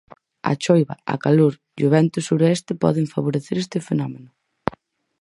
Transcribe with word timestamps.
A 0.51 0.53
choiva, 0.63 0.95
a 1.13 1.15
calor 1.25 1.53
e 1.79 1.81
o 1.87 1.91
vento 1.95 2.19
suroeste 2.27 2.71
poden 2.83 3.11
favorecer 3.15 3.55
este 3.59 3.79
fenómeno. 3.87 4.29